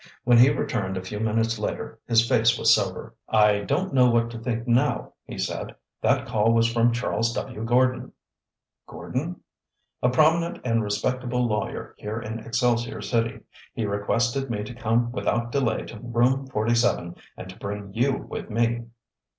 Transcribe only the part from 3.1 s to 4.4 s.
"I don't know what to